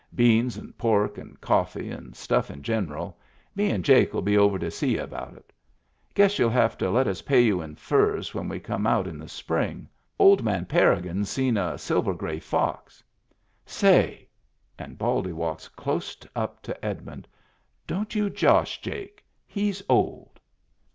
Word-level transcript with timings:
Beans 0.15 0.57
and 0.57 0.75
pork 0.79 1.19
and 1.19 1.39
coflFee, 1.41 1.95
and 1.95 2.13
stuflF 2.15 2.49
in 2.49 2.63
general— 2.63 3.19
me 3.55 3.69
and 3.69 3.85
Jakell 3.85 4.23
be 4.23 4.35
over 4.35 4.57
to 4.57 4.71
see 4.71 4.95
you 4.95 5.03
about 5.03 5.35
it. 5.35 5.53
Guess 6.15 6.39
youll 6.39 6.49
have 6.49 6.75
to 6.79 6.89
let 6.89 7.07
us 7.07 7.21
pay 7.21 7.39
you 7.41 7.61
in 7.61 7.75
furs 7.75 8.33
when 8.33 8.49
we 8.49 8.59
come 8.59 8.87
out 8.87 9.05
in 9.05 9.19
the 9.19 9.27
spring. 9.29 9.87
Old 10.17 10.41
man 10.43 10.65
Parrigin 10.65 11.23
seen 11.23 11.55
a 11.55 11.77
silver 11.77 12.15
gray 12.15 12.39
iox. 12.39 13.03
Say!" 13.63 14.27
And 14.79 14.97
Baldy 14.97 15.33
walks 15.33 15.67
clost 15.69 16.25
up 16.35 16.63
to 16.63 16.73
Edmiuid. 16.81 17.25
"Don't 17.85 18.15
you 18.15 18.31
josh 18.31 18.81
Jake. 18.81 19.23
He's 19.45 19.83
old." 19.87 20.39